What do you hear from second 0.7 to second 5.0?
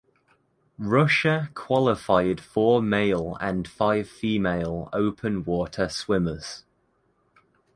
Russia qualified four male and five female